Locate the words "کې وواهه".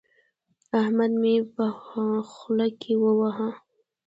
2.81-3.49